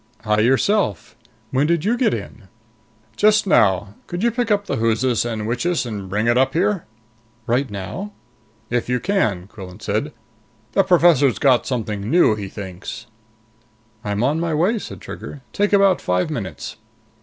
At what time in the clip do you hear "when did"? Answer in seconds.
1.51-1.85